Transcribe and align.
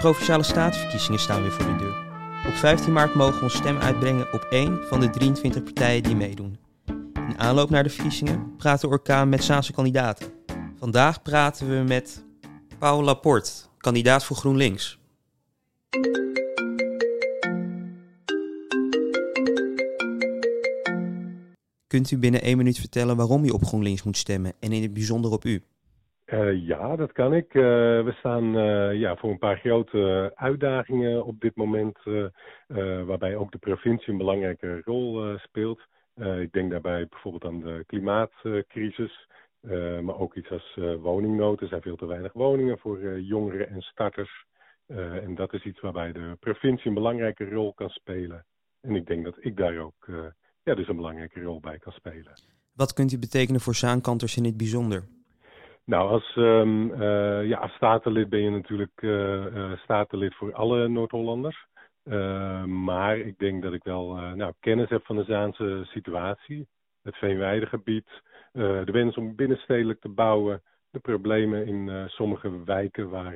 provinciale 0.00 0.42
statenverkiezingen 0.42 1.20
staan 1.20 1.42
weer 1.42 1.52
voor 1.52 1.64
de 1.64 1.76
deur. 1.76 1.96
Op 2.46 2.54
15 2.54 2.92
maart 2.92 3.14
mogen 3.14 3.36
we 3.36 3.42
ons 3.42 3.56
stem 3.56 3.78
uitbrengen 3.78 4.32
op 4.32 4.46
één 4.50 4.78
van 4.88 5.00
de 5.00 5.10
23 5.10 5.62
partijen 5.62 6.02
die 6.02 6.16
meedoen. 6.16 6.58
In 7.14 7.38
aanloop 7.38 7.70
naar 7.70 7.82
de 7.82 7.90
verkiezingen 7.90 8.56
praat 8.56 8.80
de 8.80 8.88
orkaan 8.88 9.28
met 9.28 9.44
Zaanse 9.44 9.72
kandidaten. 9.72 10.32
Vandaag 10.78 11.22
praten 11.22 11.68
we 11.68 11.84
met 11.88 12.24
Paul 12.78 13.02
Laporte, 13.02 13.52
kandidaat 13.76 14.24
voor 14.24 14.36
GroenLinks. 14.36 14.98
Kunt 21.86 22.10
u 22.10 22.18
binnen 22.18 22.42
één 22.42 22.56
minuut 22.56 22.78
vertellen 22.78 23.16
waarom 23.16 23.44
u 23.44 23.48
op 23.48 23.64
GroenLinks 23.64 24.02
moet 24.02 24.16
stemmen 24.16 24.52
en 24.60 24.72
in 24.72 24.82
het 24.82 24.92
bijzonder 24.92 25.30
op 25.30 25.44
u? 25.44 25.62
Uh, 26.32 26.66
ja, 26.66 26.96
dat 26.96 27.12
kan 27.12 27.34
ik. 27.34 27.54
Uh, 27.54 27.62
we 28.04 28.14
staan 28.18 28.56
uh, 28.56 29.00
ja, 29.00 29.16
voor 29.16 29.30
een 29.30 29.38
paar 29.38 29.58
grote 29.58 30.32
uitdagingen 30.34 31.24
op 31.24 31.40
dit 31.40 31.56
moment, 31.56 31.98
waarbij 33.06 33.36
ook 33.36 33.52
de 33.52 33.58
provincie 33.58 34.12
een 34.12 34.18
belangrijke 34.18 34.80
rol 34.84 35.38
speelt. 35.38 35.80
ik 36.40 36.52
denk 36.52 36.70
daarbij 36.70 37.06
bijvoorbeeld 37.08 37.44
aan 37.44 37.60
de 37.60 37.84
klimaatcrisis, 37.86 39.28
maar 40.02 40.18
ook 40.18 40.34
iets 40.34 40.50
als 40.50 40.78
woningnood. 41.00 41.60
Er 41.60 41.68
zijn 41.68 41.82
veel 41.82 41.96
te 41.96 42.06
weinig 42.06 42.32
woningen 42.32 42.78
voor 42.78 43.20
jongeren 43.20 43.68
en 43.68 43.80
starters. 43.80 44.44
en 44.86 45.34
dat 45.34 45.52
is 45.52 45.64
iets 45.64 45.80
waarbij 45.80 46.12
de 46.12 46.36
provincie 46.40 46.88
een 46.88 46.94
belangrijke 46.94 47.48
rol 47.48 47.74
kan 47.74 47.88
spelen. 47.88 48.44
En 48.80 48.94
ik 48.94 49.06
denk 49.06 49.24
dat 49.24 49.36
ik 49.40 49.56
daar 49.56 49.78
ook 49.78 50.06
ja, 50.62 50.74
dus 50.74 50.88
een 50.88 50.96
belangrijke 50.96 51.42
rol 51.42 51.60
bij 51.60 51.78
kan 51.78 51.92
spelen. 51.92 52.32
Wat 52.74 52.92
kunt 52.92 53.12
u 53.12 53.18
betekenen 53.18 53.60
voor 53.60 53.74
zaankanters 53.74 54.36
in 54.36 54.44
het 54.44 54.56
bijzonder? 54.56 55.04
Nou, 55.90 56.08
als, 56.08 56.36
um, 56.36 57.02
ja, 57.44 57.68
statenlid 57.68 58.28
ben 58.28 58.40
je 58.40 58.50
natuurlijk 58.50 59.02
uh, 59.02 59.72
statenlid 59.82 60.34
voor 60.34 60.54
alle 60.54 60.88
Noord-Hollanders. 60.88 61.66
maar 62.66 63.18
ik 63.18 63.38
denk 63.38 63.62
dat 63.62 63.72
ik 63.72 63.82
wel 63.82 64.14
nou, 64.14 64.52
kennis 64.60 64.88
heb 64.88 65.04
van 65.04 65.16
de 65.16 65.24
Zaanse 65.24 65.82
situatie. 65.84 66.68
Het 67.02 67.16
Veenweidegebied, 67.16 68.06
de 68.52 68.92
wens 68.92 69.16
om 69.16 69.34
binnenstedelijk 69.34 70.00
te 70.00 70.08
bouwen, 70.08 70.62
de 70.90 70.98
problemen 70.98 71.66
in 71.66 72.08
sommige 72.08 72.64
wijken 72.64 73.08
waar, 73.08 73.34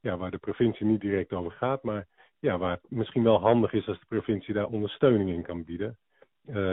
ja, 0.00 0.16
waar 0.16 0.30
de 0.30 0.38
provincie 0.38 0.86
niet 0.86 1.00
direct 1.00 1.32
over 1.32 1.52
gaat. 1.52 1.82
Maar 1.82 2.06
ja, 2.40 2.58
waar 2.58 2.72
het 2.72 2.90
misschien 2.90 3.22
wel 3.22 3.40
handig 3.40 3.72
is 3.72 3.88
als 3.88 3.98
de 3.98 4.06
provincie 4.08 4.54
daar 4.54 4.66
ondersteuning 4.66 5.30
in 5.30 5.42
kan 5.42 5.64
bieden. 5.64 5.98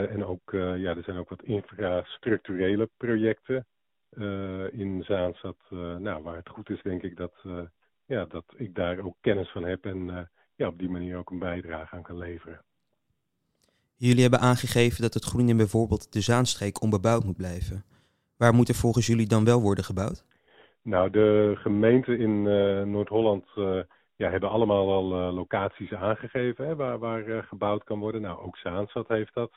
en 0.10 0.26
ook, 0.26 0.52
ja, 0.52 0.96
er 0.96 1.04
zijn 1.04 1.18
ook 1.18 1.30
wat 1.30 1.44
infrastructurele 1.44 2.90
projecten 2.98 3.66
in 4.72 5.04
Zaanstad, 5.04 5.58
uh, 5.70 5.96
nou, 5.96 6.24
waar 6.24 6.36
het 6.36 6.50
goed 6.50 6.70
is, 6.70 6.82
denk 6.82 7.04
ik 7.04 7.18
dat, 7.18 7.34
uh, 7.46 7.60
ja, 8.06 8.26
dat 8.26 8.44
ik 8.56 8.76
daar 8.76 9.00
ook 9.00 9.16
kennis 9.22 9.52
van 9.52 9.64
heb 9.64 9.86
en 9.86 10.30
ja, 10.56 10.68
op 10.68 10.80
die 10.80 10.90
manier 10.90 11.18
ook 11.18 11.30
een 11.30 11.40
bijdrage 11.40 11.96
aan 11.96 12.02
kan 12.02 12.18
leveren. 12.18 12.62
Jullie 13.96 14.22
hebben 14.22 14.40
aangegeven 14.40 15.02
dat 15.02 15.14
het 15.14 15.24
groen 15.24 15.50
in 15.50 15.58
bijvoorbeeld 15.58 16.14
de 16.14 16.22
Zaanstreek 16.22 16.82
onbebouwd 16.82 17.24
moet 17.24 17.38
blijven. 17.38 17.84
Waar 18.38 18.54
moet 18.54 18.70
er 18.70 18.76
volgens 18.76 19.08
jullie 19.08 19.28
dan 19.28 19.46
wel 19.46 19.62
worden 19.62 19.84
gebouwd? 19.84 20.26
Nou, 20.82 21.10
de 21.10 21.54
gemeenten 21.58 22.20
in 22.20 22.42
Noord-Holland 22.92 23.46
ja, 24.16 24.30
hebben 24.30 24.50
allemaal 24.50 24.92
al 24.92 25.34
locaties 25.34 25.94
aangegeven 25.94 26.68
hè, 26.68 26.76
waar, 26.76 27.00
waar 27.00 27.44
gebouwd 27.44 27.84
kan 27.84 28.00
worden. 28.00 28.22
Nou, 28.22 28.42
ook 28.42 28.58
Zaanstad 28.58 29.08
heeft 29.08 29.34
dat 29.34 29.52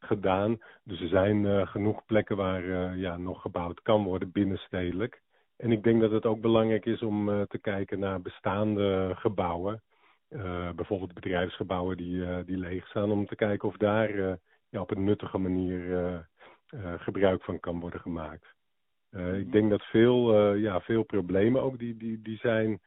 gedaan. 0.00 0.58
Dus 0.84 1.00
er 1.00 1.08
zijn 1.08 1.44
uh, 1.44 1.66
genoeg 1.66 2.04
plekken 2.04 2.36
waar 2.36 2.64
uh, 2.64 2.96
ja, 2.96 3.16
nog 3.16 3.40
gebouwd 3.40 3.82
kan 3.82 4.04
worden 4.04 4.32
binnenstedelijk. 4.32 5.22
En 5.56 5.72
ik 5.72 5.82
denk 5.82 6.00
dat 6.00 6.10
het 6.10 6.26
ook 6.26 6.40
belangrijk 6.40 6.86
is 6.86 7.02
om 7.02 7.28
uh, 7.28 7.42
te 7.42 7.58
kijken 7.58 7.98
naar 7.98 8.22
bestaande 8.22 9.12
gebouwen. 9.14 9.82
bijvoorbeeld 10.76 11.14
bedrijfsgebouwen 11.14 11.96
die, 11.96 12.44
die 12.44 12.56
leeg 12.56 12.86
staan. 12.86 13.10
Om 13.10 13.26
te 13.26 13.36
kijken 13.36 13.68
of 13.68 13.76
daar 13.76 14.38
ja, 14.68 14.80
op 14.80 14.90
een 14.90 15.04
nuttige 15.04 15.38
manier 15.38 15.80
gebruik 16.98 17.42
van 17.42 17.60
kan 17.60 17.80
worden 17.80 18.00
gemaakt. 18.00 18.54
ik 19.34 19.52
denk 19.52 19.70
dat 19.70 19.82
veel, 19.82 20.54
ja, 20.54 20.80
veel 20.80 21.02
problemen 21.02 21.62
ook 21.62 21.78
die, 21.78 21.96
die, 21.96 22.22
die 22.22 22.38
zijn 22.38 22.80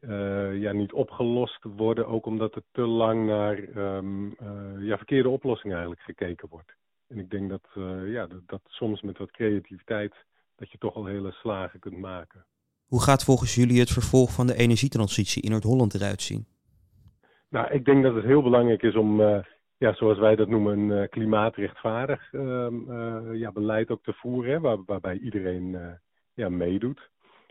uh, 0.00 0.60
ja, 0.60 0.72
niet 0.72 0.92
opgelost 0.92 1.58
worden. 1.62 2.06
Ook 2.06 2.26
omdat 2.26 2.54
er 2.54 2.62
te 2.72 2.80
lang 2.80 3.26
naar 3.26 3.58
um, 3.76 4.26
uh, 4.26 4.86
ja, 4.86 4.96
verkeerde 4.96 5.28
oplossingen 5.28 5.76
eigenlijk 5.76 6.06
gekeken 6.06 6.48
wordt. 6.48 6.74
En 7.08 7.18
ik 7.18 7.30
denk 7.30 7.50
dat, 7.50 7.68
uh, 7.74 8.12
ja, 8.12 8.26
dat, 8.26 8.40
dat, 8.46 8.60
soms 8.64 9.02
met 9.02 9.18
wat 9.18 9.30
creativiteit 9.30 10.14
dat 10.56 10.70
je 10.70 10.78
toch 10.78 10.94
al 10.94 11.04
hele 11.04 11.32
slagen 11.32 11.80
kunt 11.80 11.98
maken. 11.98 12.44
Hoe 12.86 13.02
gaat 13.02 13.24
volgens 13.24 13.54
jullie 13.54 13.80
het 13.80 13.90
vervolg 13.90 14.32
van 14.32 14.46
de 14.46 14.54
energietransitie 14.54 15.42
in 15.42 15.50
Noord-Holland 15.50 15.94
eruit 15.94 16.22
zien? 16.22 16.46
Nou, 17.48 17.72
ik 17.72 17.84
denk 17.84 18.02
dat 18.02 18.14
het 18.14 18.24
heel 18.24 18.42
belangrijk 18.42 18.82
is 18.82 18.94
om, 18.94 19.20
ja, 19.76 19.94
zoals 19.94 20.18
wij 20.18 20.36
dat 20.36 20.48
noemen, 20.48 20.78
een 20.78 21.08
klimaatrechtvaardig 21.08 22.32
ehm, 22.32 23.32
ja, 23.32 23.52
beleid 23.52 23.90
ook 23.90 24.02
te 24.02 24.12
voeren. 24.12 24.52
Hè, 24.52 24.60
waar, 24.60 24.84
waarbij 24.84 25.18
iedereen 25.18 25.98
ja, 26.34 26.48
meedoet. 26.48 27.10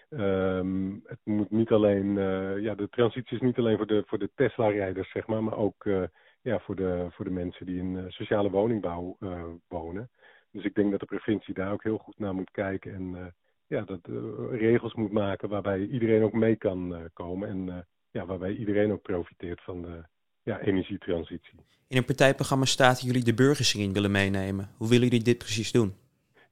Um, 0.09 1.01
het 1.06 1.19
moet 1.23 1.51
niet 1.51 1.72
alleen, 1.72 2.06
uh, 2.06 2.59
ja, 2.59 2.75
de 2.75 2.90
transitie 2.90 3.35
is 3.35 3.41
niet 3.41 3.57
alleen 3.57 3.78
voor 3.78 3.88
de, 3.88 4.03
voor 4.06 4.19
de 4.19 4.29
Tesla-rijders, 4.35 5.12
zeg 5.12 5.28
maar, 5.28 5.44
maar 5.44 5.57
ook 5.57 5.85
uh, 5.85 6.03
ja, 6.41 6.59
voor, 6.59 6.75
de, 6.75 7.07
voor 7.09 7.25
de 7.25 7.31
mensen 7.31 7.66
die 7.66 7.79
in 7.79 7.95
uh, 7.95 8.03
sociale 8.07 8.50
woningbouw 8.50 9.18
wonen. 9.68 10.09
Dus 10.51 10.63
ik 10.63 10.75
denk 10.75 10.91
dat 10.91 11.00
de 11.00 11.06
provincie 11.06 11.53
daar 11.53 11.72
ook 11.72 11.84
heel 11.84 11.97
goed 11.97 12.19
naar 12.19 12.34
moet 12.34 12.51
kijken 12.51 12.94
en 12.94 13.35
ja, 13.68 13.81
dat 13.81 14.00
regels 14.51 14.94
moet 14.94 15.12
maken 15.12 15.50
waarbij 15.50 15.85
iedereen 15.85 16.24
ook 16.24 16.34
mee 16.34 16.56
kan 16.56 17.09
komen 17.13 17.50
en 17.50 17.88
ja, 18.12 18.25
waarbij 18.25 18.56
iedereen 18.56 18.91
ook 18.91 19.01
profiteert 19.01 19.62
van 19.62 19.81
de 19.81 20.03
ja, 20.44 20.59
energietransitie. 20.59 21.59
In 21.88 21.97
een 21.97 22.06
partijprogramma 22.06 22.66
staat 22.66 23.01
jullie 23.01 23.24
de 23.24 23.34
burgers 23.34 23.74
erin 23.74 23.94
willen 23.94 24.12
meenemen. 24.12 24.69
Hoe 24.78 24.89
willen 24.89 25.07
jullie 25.07 25.24
dit 25.24 25.38
precies 25.38 25.72
doen? 25.72 25.94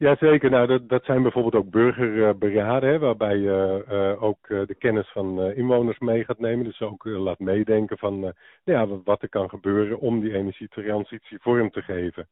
Jazeker, 0.05 0.49
nou 0.49 0.67
dat, 0.67 0.89
dat 0.89 1.03
zijn 1.03 1.21
bijvoorbeeld 1.21 1.55
ook 1.55 1.69
burgerberaden, 1.69 2.89
hè, 2.89 2.99
waarbij 2.99 3.37
je 3.37 3.85
uh, 3.89 4.23
ook 4.23 4.49
uh, 4.49 4.65
de 4.65 4.75
kennis 4.75 5.11
van 5.11 5.51
inwoners 5.51 5.99
mee 5.99 6.23
gaat 6.23 6.39
nemen. 6.39 6.65
Dus 6.65 6.81
ook 6.81 7.05
laat 7.05 7.39
meedenken 7.39 7.97
van 7.97 8.33
ja, 8.63 8.87
wat 8.87 9.21
er 9.21 9.29
kan 9.29 9.49
gebeuren 9.49 9.99
om 9.99 10.19
die 10.19 10.33
energietransitie 10.33 11.39
vorm 11.41 11.71
te 11.71 11.81
geven. 11.81 12.27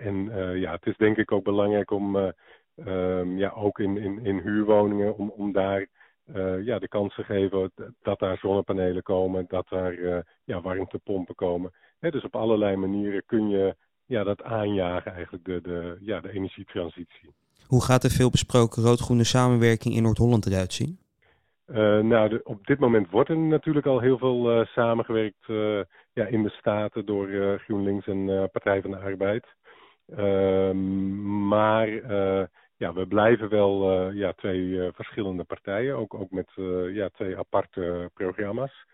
en 0.00 0.30
ja, 0.58 0.72
het 0.72 0.86
is 0.86 0.96
denk 0.96 1.16
ik 1.16 1.32
ook 1.32 1.44
belangrijk 1.44 1.90
om 1.90 2.16
um, 2.76 3.38
ja, 3.38 3.50
ook 3.50 3.78
in, 3.78 3.96
in, 3.96 4.24
in 4.24 4.38
huurwoningen, 4.38 5.16
om, 5.16 5.30
om 5.30 5.52
daar 5.52 5.86
ja, 6.62 6.78
de 6.78 6.88
kans 6.88 7.14
te 7.14 7.24
geven 7.24 7.72
dat 8.02 8.18
daar 8.18 8.38
zonnepanelen 8.38 9.02
komen, 9.02 9.44
dat 9.48 9.68
daar 9.68 10.24
ja, 10.44 10.60
warmtepompen 10.60 11.34
komen. 11.34 11.72
Hè, 11.98 12.10
dus 12.10 12.24
op 12.24 12.36
allerlei 12.36 12.76
manieren 12.76 13.22
kun 13.26 13.48
je 13.48 13.74
ja, 14.06 14.24
dat 14.24 14.42
aanjagen 14.42 15.12
eigenlijk, 15.12 15.44
de, 15.44 15.60
de, 15.60 15.96
ja, 16.00 16.20
de 16.20 16.32
energietransitie. 16.32 17.34
Hoe 17.66 17.84
gaat 17.84 18.02
de 18.02 18.10
veel 18.10 18.30
besproken 18.30 18.82
rood-groene 18.82 19.24
samenwerking 19.24 19.94
in 19.94 20.02
Noord-Holland 20.02 20.46
eruit 20.46 20.72
zien? 20.72 20.98
Uh, 21.66 21.98
nou, 21.98 22.28
de, 22.28 22.40
op 22.44 22.66
dit 22.66 22.78
moment 22.78 23.10
wordt 23.10 23.28
er 23.28 23.38
natuurlijk 23.38 23.86
al 23.86 24.00
heel 24.00 24.18
veel 24.18 24.60
uh, 24.60 24.66
samengewerkt 24.66 25.48
uh, 25.48 25.80
ja, 26.12 26.26
in 26.26 26.42
de 26.42 26.50
Staten 26.50 27.06
door 27.06 27.58
GroenLinks 27.58 28.06
en 28.06 28.50
Partij 28.52 28.80
van 28.80 28.90
de 28.90 28.98
Arbeid. 28.98 29.46
Ehm, 30.16 31.48
maar 31.48 31.88
ja, 32.76 32.92
we 32.92 33.06
blijven 33.08 33.48
wel 33.48 34.10
ja, 34.10 34.32
twee 34.32 34.90
verschillende 34.92 35.44
partijen, 35.44 35.96
ook, 35.96 36.14
ook 36.14 36.30
met 36.30 36.50
ja, 36.92 37.08
twee 37.08 37.38
aparte 37.38 38.10
programma's. 38.14 38.86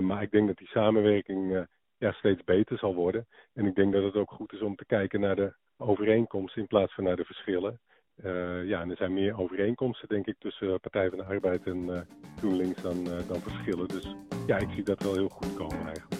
maar 0.00 0.22
ik 0.22 0.30
denk 0.30 0.46
dat 0.46 0.56
die 0.56 0.68
samenwerking 0.68 1.66
ja, 2.00 2.12
steeds 2.12 2.44
beter 2.44 2.78
zal 2.78 2.94
worden. 2.94 3.26
En 3.54 3.66
ik 3.66 3.74
denk 3.74 3.92
dat 3.92 4.02
het 4.02 4.14
ook 4.14 4.30
goed 4.30 4.52
is 4.52 4.60
om 4.60 4.76
te 4.76 4.86
kijken 4.86 5.20
naar 5.20 5.36
de 5.36 5.54
overeenkomsten 5.76 6.60
in 6.60 6.68
plaats 6.68 6.94
van 6.94 7.04
naar 7.04 7.16
de 7.16 7.24
verschillen. 7.24 7.80
Uh, 8.24 8.64
ja, 8.64 8.80
en 8.80 8.90
er 8.90 8.96
zijn 8.96 9.12
meer 9.12 9.38
overeenkomsten, 9.38 10.08
denk 10.08 10.26
ik, 10.26 10.36
tussen 10.38 10.80
Partij 10.80 11.08
van 11.08 11.18
de 11.18 11.24
Arbeid 11.24 11.66
en 11.66 11.88
uh, 11.88 12.00
GroenLinks 12.36 12.82
dan, 12.82 13.04
dan 13.04 13.40
verschillen. 13.40 13.88
Dus 13.88 14.14
ja, 14.46 14.56
ik 14.56 14.68
zie 14.70 14.82
dat 14.82 15.02
wel 15.02 15.14
heel 15.14 15.28
goed 15.28 15.54
komen 15.54 15.86
eigenlijk. 15.86 16.19